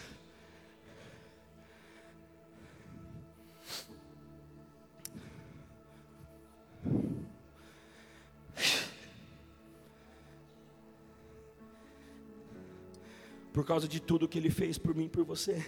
[13.53, 15.65] Por causa de tudo que Ele fez por mim e por você.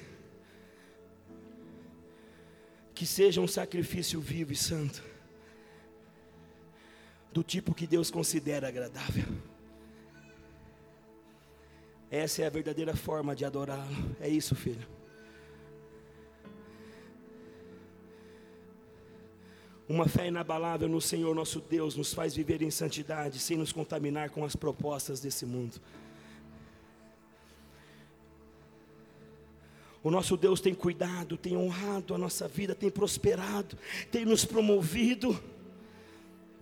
[2.94, 5.11] Que seja um sacrifício vivo e santo
[7.32, 9.26] do tipo que Deus considera agradável.
[12.10, 14.16] Essa é a verdadeira forma de adorá-lo.
[14.20, 14.86] É isso, filho.
[19.88, 24.30] Uma fé inabalável no Senhor nosso Deus nos faz viver em santidade, sem nos contaminar
[24.30, 25.82] com as propostas desse mundo.
[30.04, 33.78] O nosso Deus tem cuidado, tem honrado a nossa vida, tem prosperado,
[34.10, 35.38] tem nos promovido.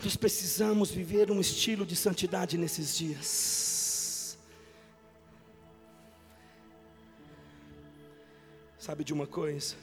[0.03, 4.37] Nós precisamos viver um estilo de santidade nesses dias.
[8.77, 9.75] Sabe de uma coisa?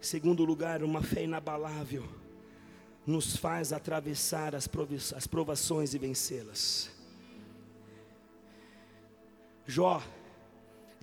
[0.00, 2.04] Segundo lugar, uma fé inabalável
[3.06, 4.66] nos faz atravessar as
[5.26, 6.90] provações e vencê-las.
[9.64, 10.02] Jó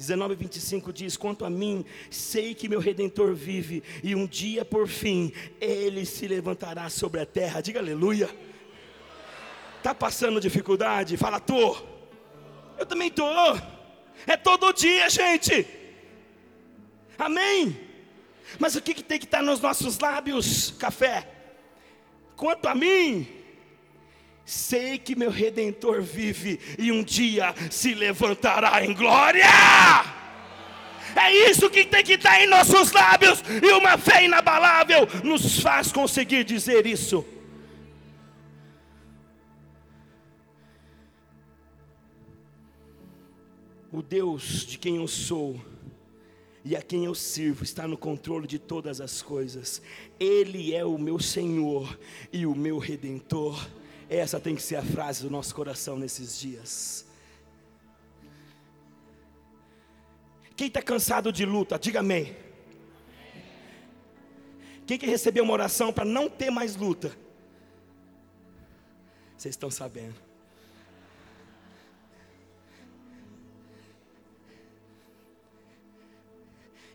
[0.03, 4.87] 19, 25 diz: Quanto a mim, sei que meu redentor vive, e um dia por
[4.87, 7.61] fim ele se levantará sobre a terra.
[7.61, 8.29] Diga aleluia.
[9.77, 11.17] Está passando dificuldade?
[11.17, 11.77] Fala, tô.
[12.77, 13.25] Eu também tô.
[14.27, 15.65] É todo dia, gente.
[17.17, 17.77] Amém.
[18.59, 20.71] Mas o que, que tem que estar nos nossos lábios?
[20.79, 21.27] Café.
[22.35, 23.27] Quanto a mim,
[24.45, 29.45] Sei que meu redentor vive e um dia se levantará em glória.
[31.15, 35.91] É isso que tem que estar em nossos lábios, e uma fé inabalável nos faz
[35.91, 37.25] conseguir dizer isso.
[43.91, 45.61] O Deus de quem eu sou
[46.65, 49.81] e a quem eu sirvo está no controle de todas as coisas.
[50.19, 51.99] Ele é o meu Senhor
[52.31, 53.69] e o meu redentor.
[54.15, 57.03] Essa tem que ser a frase do nosso coração nesses dias.
[60.55, 62.37] Quem está cansado de luta, diga amém.
[64.85, 67.17] Quem quer receber uma oração para não ter mais luta?
[69.35, 70.21] Vocês estão sabendo.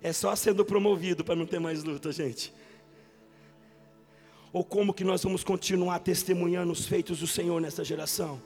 [0.01, 2.55] É só sendo promovido para não ter mais luta, gente.
[4.53, 8.41] Ou como que nós vamos continuar testemunhando os feitos do Senhor nessa geração?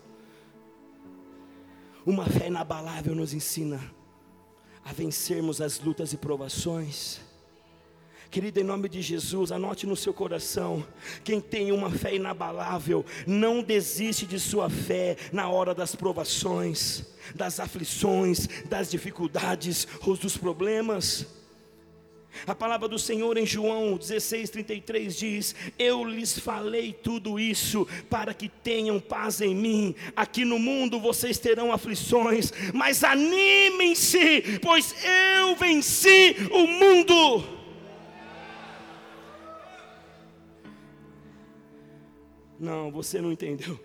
[2.05, 3.81] Uma fé inabalável nos ensina
[4.85, 7.21] a vencermos as lutas e provações.
[8.33, 10.85] Querido, em nome de Jesus, anote no seu coração:
[11.23, 17.61] quem tem uma fé inabalável, não desiste de sua fé na hora das provações, das
[17.61, 21.27] aflições, das dificuldades ou dos problemas.
[22.47, 28.49] A palavra do Senhor em João 16:33 diz: Eu lhes falei tudo isso para que
[28.49, 29.95] tenham paz em mim.
[30.17, 37.45] Aqui no mundo vocês terão aflições, mas animem-se, pois eu venci o mundo.
[42.59, 43.79] Não, você não entendeu.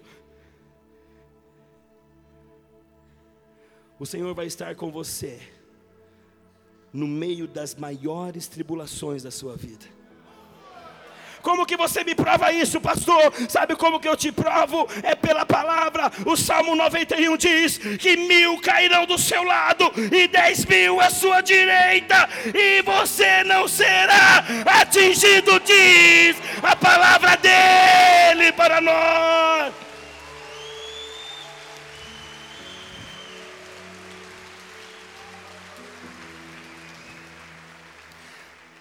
[4.00, 5.57] O Senhor vai estar com você
[6.94, 9.98] no meio das maiores tribulações da sua vida.
[11.42, 13.34] Como que você me prova isso, pastor?
[13.48, 14.86] Sabe como que eu te provo?
[15.02, 16.12] É pela palavra.
[16.26, 21.40] O Salmo 91 diz que mil cairão do seu lado e dez mil à sua
[21.40, 24.44] direita, e você não será
[24.82, 29.87] atingido, diz a palavra dele para nós.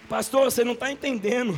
[0.09, 1.57] Pastor, você não está entendendo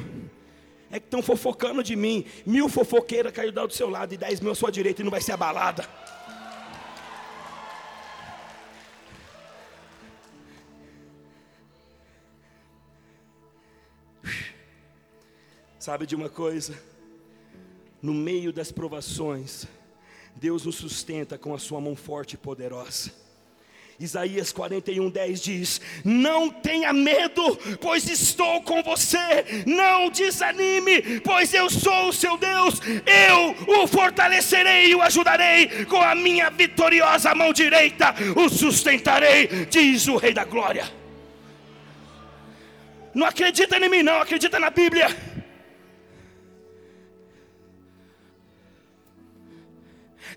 [0.91, 2.25] é que estão fofocando de mim.
[2.45, 5.21] Mil fofoqueiras caíram do seu lado e dez mil à sua direita e não vai
[5.21, 5.87] ser abalada.
[15.77, 16.77] Sabe de uma coisa?
[18.01, 19.65] No meio das provações,
[20.35, 23.11] Deus nos sustenta com a sua mão forte e poderosa.
[23.99, 29.63] Isaías 41, 10 diz: Não tenha medo, pois estou com você.
[29.65, 32.79] Não desanime, pois eu sou o seu Deus.
[33.05, 38.15] Eu o fortalecerei e o ajudarei com a minha vitoriosa mão direita.
[38.37, 40.89] O sustentarei, diz o Rei da Glória.
[43.13, 45.28] Não acredita em mim, não, acredita na Bíblia.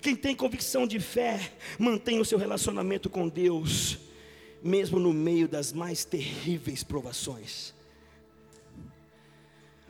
[0.03, 3.99] Quem tem convicção de fé, mantém o seu relacionamento com Deus,
[4.61, 7.73] mesmo no meio das mais terríveis provações.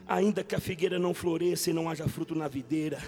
[0.06, 3.02] Ainda que a figueira não floresça e não haja fruto na videira,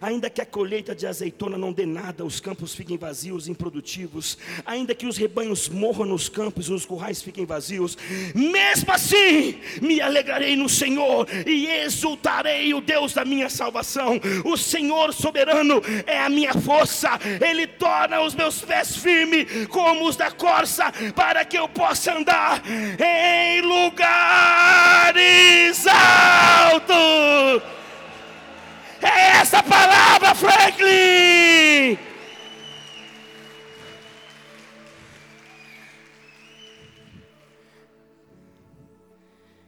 [0.00, 4.94] Ainda que a colheita de azeitona não dê nada, os campos fiquem vazios improdutivos, ainda
[4.94, 7.96] que os rebanhos morram nos campos e os currais fiquem vazios,
[8.34, 14.20] mesmo assim me alegrarei no Senhor e exultarei o Deus da minha salvação.
[14.44, 20.16] O Senhor soberano é a minha força, Ele torna os meus pés firmes como os
[20.16, 24.10] da corça, para que eu possa andar em lugares
[25.86, 27.79] altos.
[29.02, 31.98] É essa palavra, Franklin!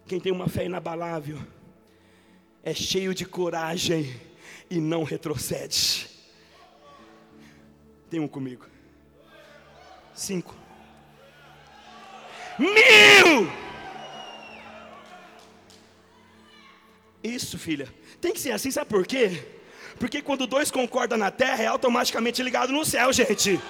[0.07, 1.39] Quem tem uma fé inabalável
[2.63, 4.15] é cheio de coragem
[4.69, 6.09] e não retrocede.
[8.11, 8.67] Tem um comigo.
[10.15, 10.55] Cinco.
[12.59, 13.51] Mil!
[17.23, 17.89] Isso, filha
[18.23, 19.43] tem que ser assim, sabe por quê?
[19.99, 23.61] Porque quando dois concordam na terra, é automaticamente ligado no céu, gente.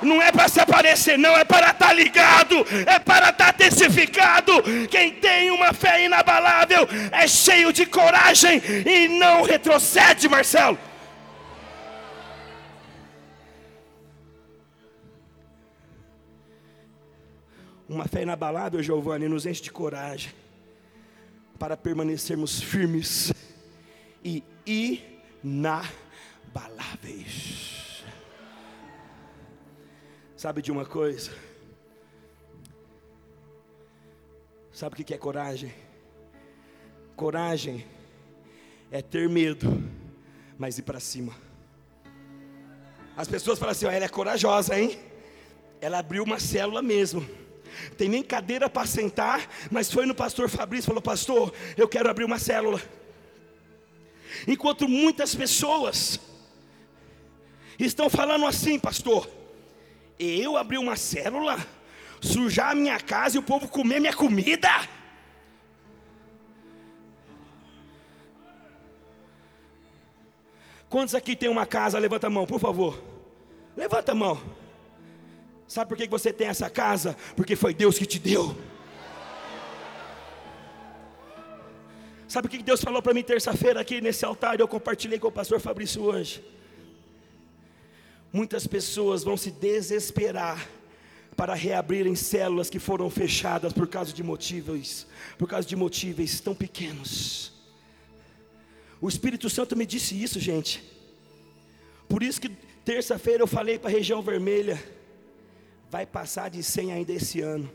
[0.00, 3.52] Não é para se aparecer, não, é para estar tá ligado, é para estar tá
[3.52, 4.52] testificado.
[4.88, 10.78] Quem tem uma fé inabalável é cheio de coragem e não retrocede, Marcelo.
[17.86, 20.32] Uma fé inabalável, Giovanni, nos enche de coragem
[21.58, 23.32] para permanecermos firmes
[24.24, 24.44] e
[25.42, 28.04] inabaláveis.
[30.36, 31.32] Sabe de uma coisa?
[34.72, 35.74] Sabe o que é coragem?
[37.16, 37.84] Coragem
[38.92, 39.82] é ter medo,
[40.56, 41.34] mas ir para cima.
[43.16, 44.96] As pessoas falam assim: ó, ela é corajosa, hein?
[45.80, 47.47] Ela abriu uma célula mesmo
[47.96, 52.10] tem nem cadeira para sentar, mas foi no pastor Fabrício e falou: Pastor, eu quero
[52.10, 52.80] abrir uma célula.
[54.46, 56.20] Enquanto muitas pessoas
[57.78, 59.28] estão falando assim, pastor,
[60.18, 61.56] eu abrir uma célula,
[62.20, 64.68] sujar a minha casa e o povo comer minha comida.
[70.88, 71.98] Quantos aqui tem uma casa?
[71.98, 73.02] Levanta a mão, por favor.
[73.76, 74.40] Levanta a mão.
[75.68, 77.14] Sabe por que você tem essa casa?
[77.36, 78.56] Porque foi Deus que te deu.
[82.26, 84.58] Sabe o que Deus falou para mim terça-feira aqui nesse altar?
[84.58, 86.42] Eu compartilhei com o pastor Fabrício hoje.
[88.32, 90.68] Muitas pessoas vão se desesperar
[91.36, 95.06] para reabrirem células que foram fechadas por causa de motivos,
[95.38, 97.52] por causa de motivos tão pequenos.
[99.00, 100.82] O Espírito Santo me disse isso, gente.
[102.08, 102.48] Por isso que
[102.84, 104.82] terça-feira eu falei para a região vermelha,
[105.90, 107.70] vai passar de 100 ainda esse ano.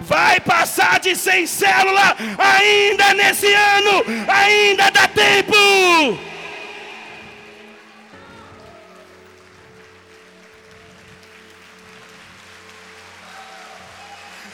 [0.00, 5.54] Vai passar de 100 células ainda nesse ano, ainda dá tempo.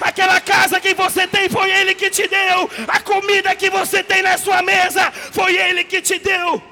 [0.01, 2.71] Aquela casa que você tem foi Ele que te deu.
[2.89, 6.70] A comida que você tem na sua mesa foi Ele que te deu.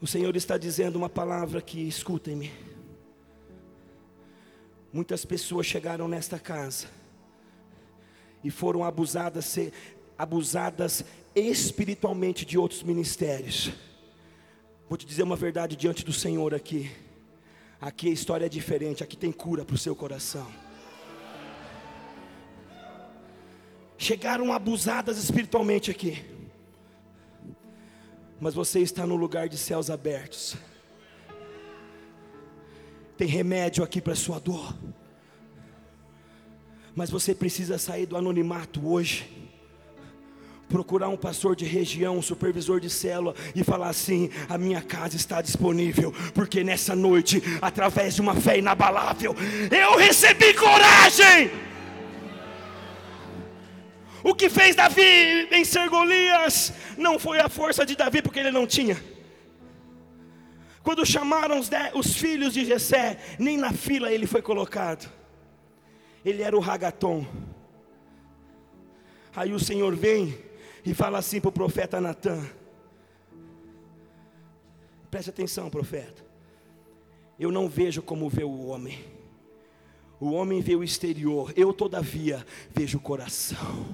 [0.00, 2.50] O Senhor está dizendo uma palavra que escutem-me.
[4.90, 6.86] Muitas pessoas chegaram nesta casa
[8.42, 9.58] e foram abusadas,
[10.16, 13.70] abusadas espiritualmente de outros ministérios.
[14.88, 16.90] Vou te dizer uma verdade diante do Senhor aqui.
[17.78, 20.65] Aqui a história é diferente, aqui tem cura para o seu coração.
[23.98, 26.24] Chegaram abusadas espiritualmente aqui,
[28.38, 30.56] mas você está no lugar de céus abertos.
[33.16, 34.74] Tem remédio aqui para sua dor.
[36.94, 39.30] Mas você precisa sair do anonimato hoje.
[40.68, 45.16] Procurar um pastor de região, um supervisor de célula e falar assim: a minha casa
[45.16, 49.34] está disponível, porque nessa noite, através de uma fé inabalável,
[49.70, 51.65] eu recebi coragem.
[54.28, 58.66] O que fez Davi vencer Golias não foi a força de Davi, porque ele não
[58.66, 58.96] tinha.
[60.82, 65.10] Quando chamaram os, os filhos de Jessé, nem na fila ele foi colocado
[66.26, 67.24] ele era o ragaton.
[69.34, 70.36] Aí o Senhor vem
[70.84, 72.44] e fala assim para o profeta Natan:
[75.08, 76.24] Preste atenção, profeta.
[77.38, 79.04] Eu não vejo como vê o homem.
[80.18, 82.44] O homem vê o exterior, eu todavia
[82.74, 83.86] vejo o coração.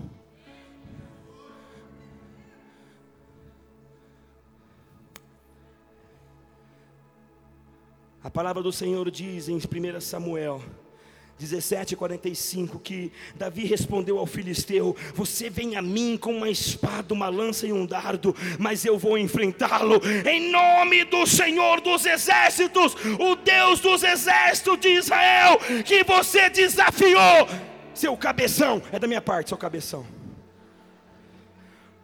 [8.23, 10.63] A palavra do Senhor diz em 1 Samuel
[11.43, 17.67] 17:45 que Davi respondeu ao filisteu: Você vem a mim com uma espada, uma lança
[17.67, 23.81] e um dardo, mas eu vou enfrentá-lo em nome do Senhor dos exércitos, o Deus
[23.81, 27.49] dos exércitos de Israel, que você desafiou.
[27.95, 30.07] Seu cabeção, é da minha parte, seu cabeção.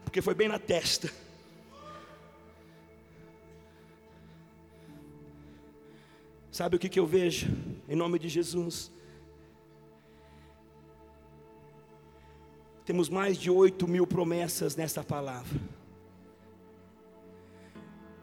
[0.04, 1.10] Porque foi bem na testa.
[6.50, 7.46] Sabe o que, que eu vejo?
[7.88, 8.90] Em nome de Jesus
[12.88, 15.60] Temos mais de oito mil promessas nessa palavra.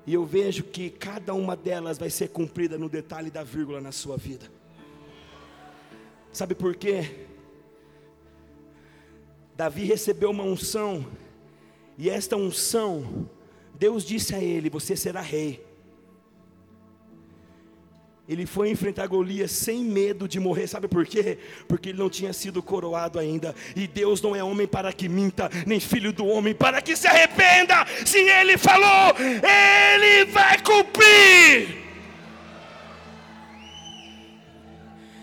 [0.07, 3.91] E eu vejo que cada uma delas vai ser cumprida no detalhe da vírgula na
[3.91, 4.51] sua vida.
[6.33, 7.27] Sabe por quê?
[9.55, 11.05] Davi recebeu uma unção,
[11.95, 13.29] e esta unção,
[13.75, 15.63] Deus disse a ele: Você será rei.
[18.27, 21.37] Ele foi enfrentar Golias sem medo de morrer, sabe por quê?
[21.67, 23.53] Porque ele não tinha sido coroado ainda.
[23.75, 27.07] E Deus não é homem para que minta, nem filho do homem para que se
[27.07, 27.85] arrependa.
[28.03, 31.85] Se ele falou, ele vai cumprir.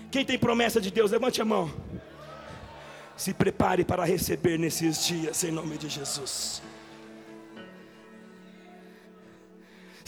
[0.09, 1.73] Quem tem promessa de Deus, levante a mão.
[3.17, 6.63] Se prepare para receber nesses dias, em nome de Jesus.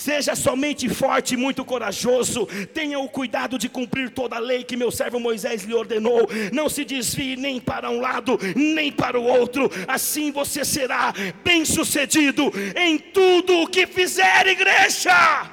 [0.05, 2.45] Seja somente forte e muito corajoso.
[2.75, 6.29] Tenha o cuidado de cumprir toda a lei que meu servo Moisés lhe ordenou.
[6.53, 9.71] Não se desvie nem para um lado, nem para o outro.
[9.89, 11.11] Assim você será
[11.43, 15.51] bem-sucedido em tudo o que fizer, igreja.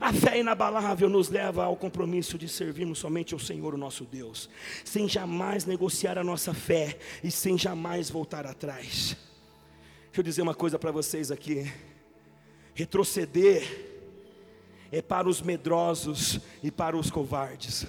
[0.00, 4.50] A fé inabalável nos leva ao compromisso de servirmos somente ao Senhor, o nosso Deus,
[4.84, 9.29] sem jamais negociar a nossa fé e sem jamais voltar atrás.
[10.20, 11.72] Eu dizer uma coisa para vocês aqui.
[12.74, 13.62] Retroceder
[14.92, 17.86] é para os medrosos e para os covardes.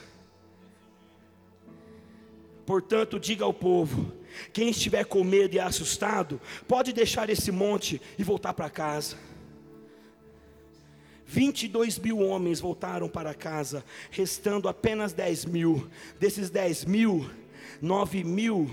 [2.65, 4.13] Portanto, diga ao povo:
[4.53, 9.17] quem estiver com medo e assustado, pode deixar esse monte e voltar para casa.
[11.25, 15.85] 22 mil homens voltaram para casa, restando apenas 10 mil.
[16.17, 17.29] Desses 10 mil,
[17.81, 18.71] 9 mil,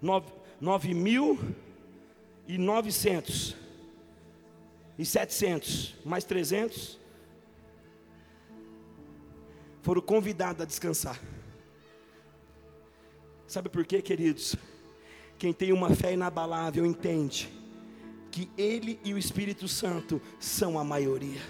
[0.00, 1.40] 9, 9 mil
[2.46, 3.56] e 900
[4.98, 6.98] e 700 mais 300
[9.82, 11.20] foram convidados a descansar.
[13.46, 14.56] Sabe por quê, queridos?
[15.38, 17.52] Quem tem uma fé inabalável entende
[18.30, 21.40] que Ele e o Espírito Santo são a maioria.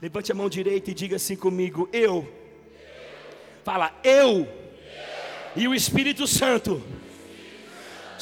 [0.00, 2.26] Levante a mão direita e diga assim comigo: Eu.
[3.62, 4.48] Fala, eu.
[5.54, 6.82] E o Espírito Santo.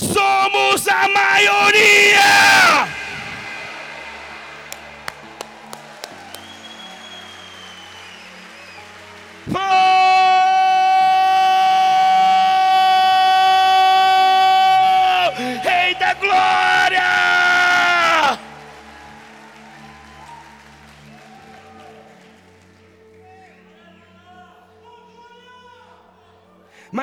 [0.00, 2.88] Somos a maioria.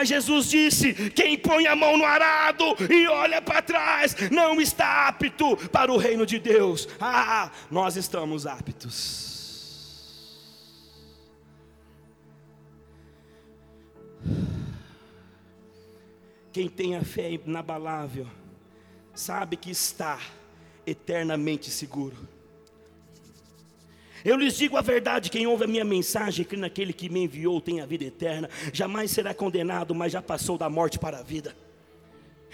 [0.07, 5.57] Jesus disse: quem põe a mão no arado e olha para trás, não está apto
[5.69, 6.87] para o reino de Deus.
[6.99, 9.27] Ah, nós estamos aptos.
[16.51, 18.25] Quem tem a fé inabalável,
[19.13, 20.19] sabe que está
[20.87, 22.36] eternamente seguro.
[24.23, 27.61] Eu lhes digo a verdade: quem ouve a minha mensagem, que naquele que me enviou
[27.61, 31.55] tem a vida eterna, jamais será condenado, mas já passou da morte para a vida.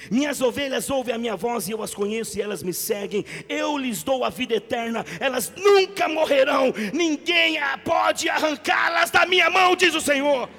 [0.10, 3.24] Minhas ovelhas ouvem a minha voz e eu as conheço e elas me seguem.
[3.48, 9.76] Eu lhes dou a vida eterna, elas nunca morrerão, ninguém pode arrancá-las da minha mão,
[9.76, 10.50] diz o Senhor.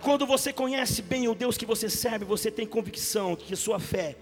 [0.00, 3.78] Quando você conhece bem o Deus que você serve, você tem convicção de que sua
[3.78, 4.16] fé,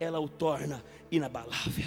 [0.00, 1.86] ela o torna inabalável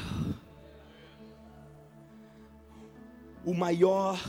[3.46, 4.20] o maior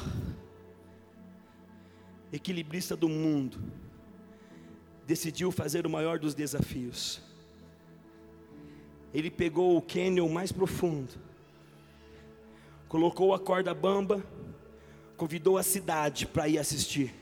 [2.33, 3.59] equilibrista do mundo,
[5.07, 7.21] decidiu fazer o maior dos desafios.
[9.13, 11.13] Ele pegou o cânion mais profundo,
[12.89, 14.25] colocou a corda bamba,
[15.17, 17.13] convidou a cidade para ir assistir.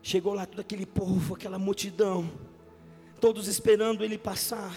[0.00, 2.30] Chegou lá todo aquele povo, aquela multidão,
[3.20, 4.72] todos esperando ele passar.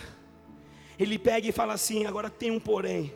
[0.98, 3.14] Ele pega e fala assim: agora tem um porém.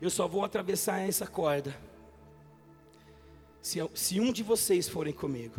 [0.00, 1.76] Eu só vou atravessar essa corda
[3.60, 5.54] se, se um de vocês forem comigo.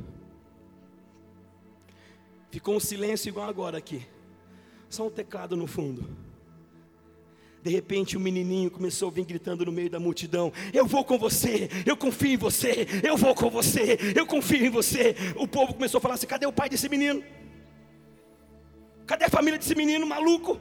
[2.50, 4.06] Ficou um silêncio igual agora aqui.
[4.90, 6.10] Só um teclado no fundo.
[7.64, 11.06] De repente, o um menininho começou a vir gritando no meio da multidão: Eu vou
[11.06, 15.16] com você, eu confio em você, eu vou com você, eu confio em você.
[15.36, 17.24] O povo começou a falar assim: Cadê o pai desse menino?
[19.06, 20.60] Cadê a família desse menino maluco?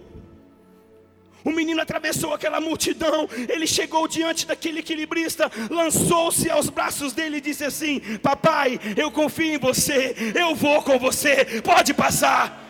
[1.45, 7.41] O menino atravessou aquela multidão, ele chegou diante daquele equilibrista, lançou-se aos braços dele e
[7.41, 12.69] disse assim: Papai, eu confio em você, eu vou com você, pode passar.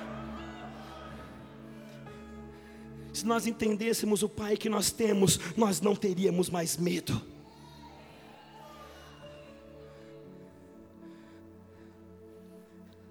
[3.12, 7.20] Se nós entendêssemos o Pai que nós temos, nós não teríamos mais medo.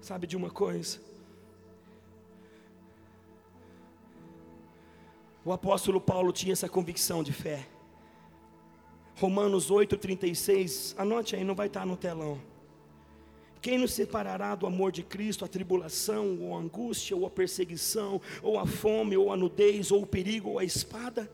[0.00, 1.09] Sabe de uma coisa?
[5.44, 7.66] O apóstolo Paulo tinha essa convicção de fé.
[9.16, 12.38] Romanos 8,36, anote aí, não vai estar no telão.
[13.60, 15.44] Quem nos separará do amor de Cristo?
[15.44, 20.02] A tribulação, ou a angústia, ou a perseguição, ou a fome, ou a nudez, ou
[20.02, 21.30] o perigo, ou a espada?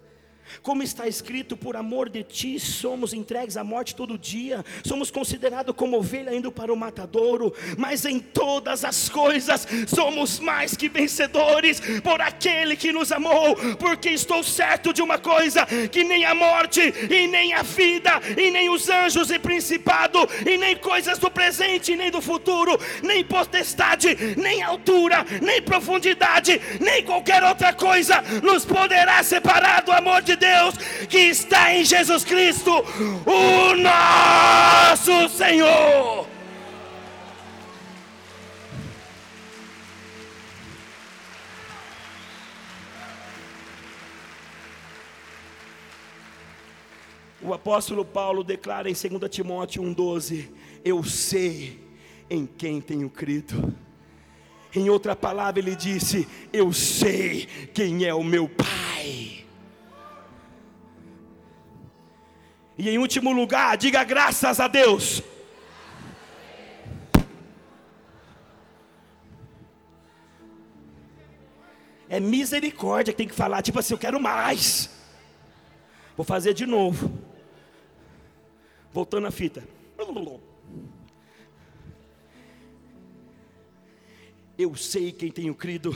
[0.63, 5.75] Como está escrito, por amor de ti somos entregues à morte todo dia, somos considerados
[5.75, 11.81] como ovelha indo para o matadouro, mas em todas as coisas somos mais que vencedores
[12.03, 16.81] por aquele que nos amou, porque estou certo de uma coisa: que nem a morte,
[16.81, 21.97] e nem a vida, e nem os anjos e principado, e nem coisas do presente,
[21.97, 29.23] nem do futuro, nem potestade, nem altura, nem profundidade, nem qualquer outra coisa nos poderá
[29.23, 30.77] separar do amor de Deus
[31.09, 32.71] que está em Jesus Cristo,
[33.27, 36.27] o nosso Senhor.
[47.43, 50.49] O apóstolo Paulo declara em 2 Timóteo 1,12:
[50.85, 51.81] Eu sei
[52.29, 53.73] em quem tenho crido.
[54.75, 59.36] Em outra palavra, ele disse: Eu sei quem é o meu Pai.
[62.79, 65.23] E em último lugar, diga graças a Deus.
[72.09, 74.91] É misericórdia que tem que falar, tipo assim, eu quero mais.
[76.17, 77.11] Vou fazer de novo.
[78.93, 79.67] Voltando à fita.
[84.59, 85.95] Eu sei quem tenho crido.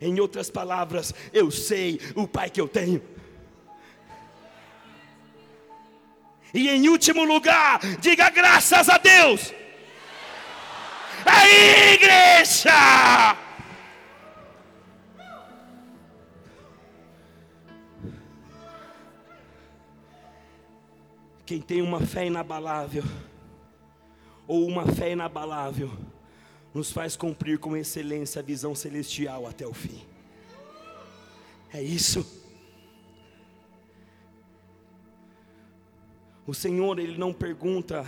[0.00, 3.11] Em outras palavras, eu sei o Pai que eu tenho.
[6.54, 9.52] E em último lugar, diga graças a Deus.
[11.24, 11.48] A
[11.94, 13.36] igreja.
[21.46, 23.04] Quem tem uma fé inabalável,
[24.46, 25.90] ou uma fé inabalável,
[26.72, 30.02] nos faz cumprir com excelência a visão celestial até o fim.
[31.72, 32.41] É isso.
[36.52, 38.04] O Senhor, Ele não pergunta,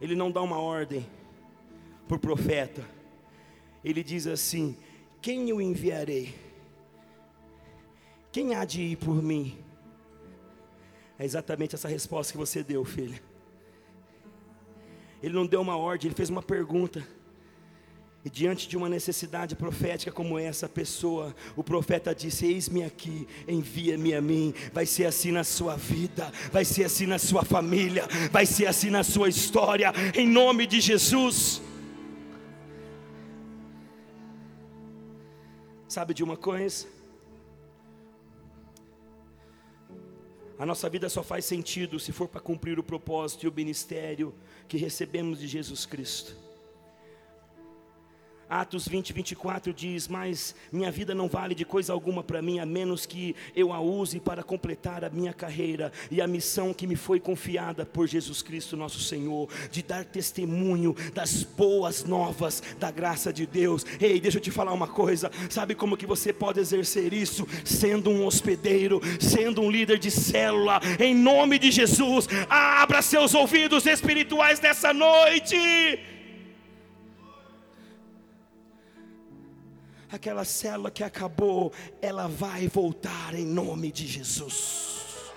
[0.00, 1.06] Ele não dá uma ordem
[2.08, 2.82] para o profeta,
[3.84, 4.74] Ele diz assim:
[5.20, 6.34] Quem eu enviarei?
[8.32, 9.58] Quem há de ir por mim?
[11.18, 13.22] É exatamente essa resposta que você deu, filha.
[15.22, 17.06] Ele não deu uma ordem, ele fez uma pergunta.
[18.24, 24.12] E diante de uma necessidade profética como essa pessoa, o profeta disse: Eis-me aqui, envia-me
[24.12, 24.52] a mim.
[24.72, 28.90] Vai ser assim na sua vida, vai ser assim na sua família, vai ser assim
[28.90, 31.62] na sua história, em nome de Jesus.
[35.86, 36.86] Sabe de uma coisa?
[40.58, 44.34] A nossa vida só faz sentido se for para cumprir o propósito e o ministério
[44.66, 46.47] que recebemos de Jesus Cristo.
[48.48, 52.66] Atos 20, 24 diz: Mas minha vida não vale de coisa alguma para mim, a
[52.66, 56.96] menos que eu a use para completar a minha carreira e a missão que me
[56.96, 63.32] foi confiada por Jesus Cristo, nosso Senhor, de dar testemunho das boas novas da graça
[63.32, 63.84] de Deus.
[64.00, 67.46] Ei, deixa eu te falar uma coisa: sabe como que você pode exercer isso?
[67.64, 73.84] Sendo um hospedeiro, sendo um líder de célula, em nome de Jesus, abra seus ouvidos
[73.86, 75.56] espirituais nessa noite.
[80.10, 85.32] Aquela célula que acabou, ela vai voltar em nome de Jesus.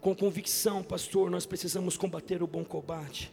[0.00, 3.32] Com convicção, pastor, nós precisamos combater o bom combate.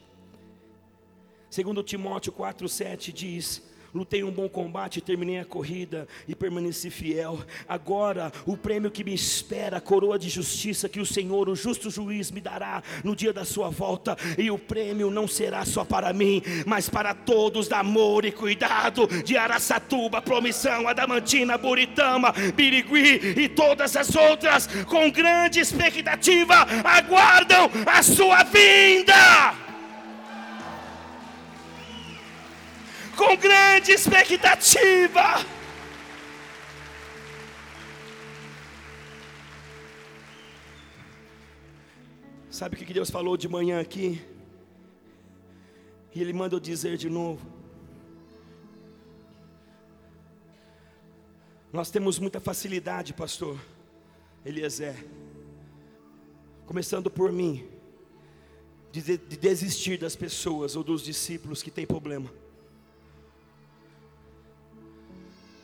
[1.49, 3.61] Segundo Timóteo 4:7 diz:
[3.93, 7.39] lutei um bom combate, terminei a corrida e permaneci fiel.
[7.67, 11.89] Agora, o prêmio que me espera, a coroa de justiça que o Senhor, o justo
[11.89, 16.11] juiz, me dará no dia da sua volta, e o prêmio não será só para
[16.11, 23.49] mim, mas para todos da amor e cuidado de Araçatuba, Promissão, Adamantina, Buritama, Birigui e
[23.49, 29.62] todas as outras, com grande expectativa, aguardam a sua vinda.
[33.15, 35.45] Com grande expectativa.
[42.49, 44.21] Sabe o que Deus falou de manhã aqui?
[46.13, 47.45] E Ele manda eu dizer de novo.
[51.71, 53.59] Nós temos muita facilidade, pastor
[54.45, 54.95] Eliezer,
[56.67, 57.67] começando por mim,
[58.91, 62.29] de, de desistir das pessoas ou dos discípulos que têm problema.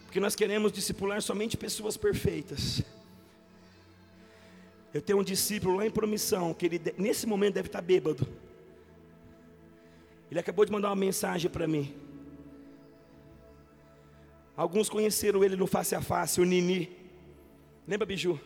[0.09, 2.81] Porque nós queremos discipular somente pessoas perfeitas.
[4.91, 8.27] Eu tenho um discípulo lá em promissão, que ele nesse momento deve estar bêbado.
[10.31, 11.93] Ele acabou de mandar uma mensagem para mim.
[14.57, 16.89] Alguns conheceram ele no face a face, o Nini.
[17.87, 18.41] Lembra, Biju?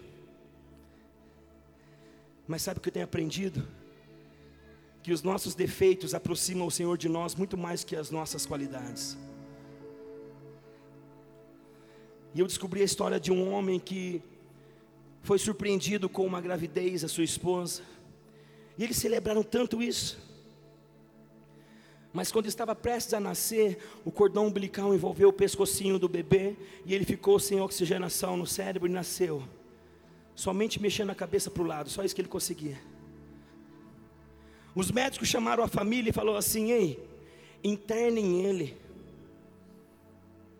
[2.46, 3.66] Mas sabe o que eu tenho aprendido?
[5.02, 9.18] Que os nossos defeitos aproximam o Senhor de nós muito mais que as nossas qualidades.
[12.34, 14.22] E eu descobri a história de um homem que
[15.22, 17.84] foi surpreendido com uma gravidez, a sua esposa.
[18.78, 20.18] E eles celebraram tanto isso.
[22.12, 26.56] Mas quando estava prestes a nascer, o cordão umbilical envolveu o pescocinho do bebê
[26.86, 29.44] e ele ficou sem oxigenação no cérebro e nasceu.
[30.36, 32.80] Somente mexendo a cabeça para o lado, só isso que ele conseguia.
[34.76, 37.04] Os médicos chamaram a família e falou assim: "Ei,
[37.64, 38.78] internem ele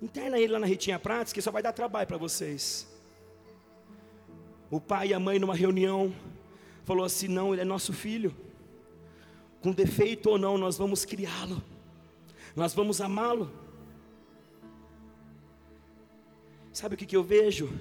[0.04, 2.86] Interna ele lá na Ritinha Prates, que só vai dar trabalho para vocês.
[4.70, 6.14] O pai e a mãe, numa reunião,
[6.84, 8.36] falou assim: não, ele é nosso filho.
[9.62, 11.64] Com defeito ou não, nós vamos criá-lo.
[12.54, 13.50] Nós vamos amá-lo.
[16.74, 17.72] Sabe o que, que eu vejo?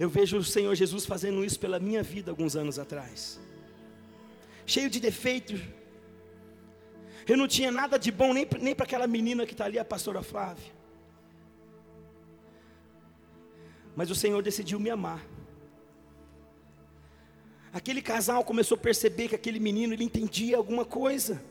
[0.00, 3.38] Eu vejo o Senhor Jesus fazendo isso pela minha vida alguns anos atrás.
[4.64, 5.60] Cheio de defeitos.
[7.26, 9.84] Eu não tinha nada de bom nem, nem para aquela menina que está ali, a
[9.84, 10.77] pastora Flávia.
[13.98, 15.26] Mas o Senhor decidiu me amar.
[17.72, 21.42] Aquele casal começou a perceber que aquele menino ele entendia alguma coisa.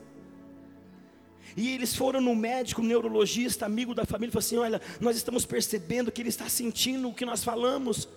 [1.57, 6.09] E eles foram no médico, neurologista, amigo da família, falou assim: Olha, nós estamos percebendo
[6.09, 8.07] que ele está sentindo o que nós falamos.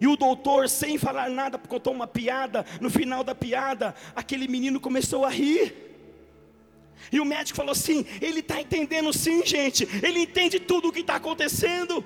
[0.00, 2.64] E o doutor, sem falar nada, contou uma piada.
[2.80, 5.74] No final da piada, aquele menino começou a rir.
[7.10, 9.88] E o médico falou assim: Ele está entendendo sim, gente.
[10.04, 12.04] Ele entende tudo o que está acontecendo.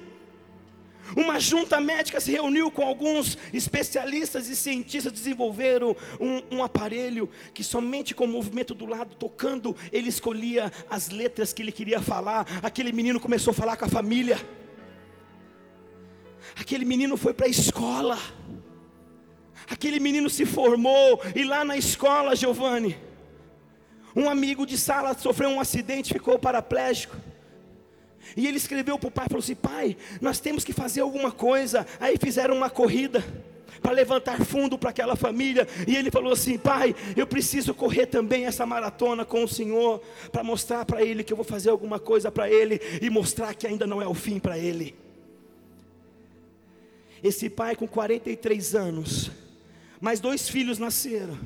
[1.17, 7.65] Uma junta médica se reuniu com alguns especialistas e cientistas, desenvolveram um, um, aparelho que
[7.65, 12.47] somente com o movimento do lado, tocando, ele escolhia as letras que ele queria falar.
[12.63, 14.39] Aquele menino começou a falar com a família.
[16.57, 18.19] Aquele menino foi para a escola.
[19.71, 22.97] Aquele menino se formou, e lá na escola, Giovanni,
[24.17, 27.17] um amigo de sala sofreu um acidente, ficou paraplégico.
[28.37, 31.87] E ele escreveu para o pai, falou assim: pai, nós temos que fazer alguma coisa.
[32.01, 33.25] Aí fizeram uma corrida
[33.81, 35.67] para levantar fundo para aquela família.
[35.87, 40.01] E ele falou assim: pai, eu preciso correr também essa maratona com o Senhor
[40.31, 43.67] para mostrar para ele que eu vou fazer alguma coisa para ele e mostrar que
[43.67, 44.95] ainda não é o fim para ele.
[47.23, 49.31] Esse pai com 43 anos,
[50.01, 51.39] mais dois filhos nasceram.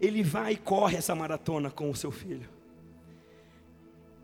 [0.00, 2.57] Ele vai e corre essa maratona com o seu filho.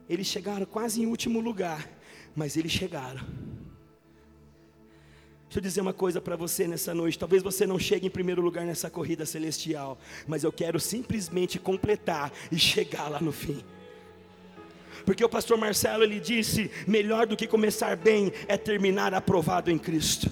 [0.09, 1.89] Eles chegaram quase em último lugar,
[2.35, 3.23] mas eles chegaram.
[5.45, 7.19] Deixa eu dizer uma coisa para você nessa noite.
[7.19, 12.33] Talvez você não chegue em primeiro lugar nessa corrida celestial, mas eu quero simplesmente completar
[12.51, 13.63] e chegar lá no fim.
[15.07, 19.79] Porque o pastor Marcelo ele disse: melhor do que começar bem é terminar aprovado em
[19.79, 20.31] Cristo.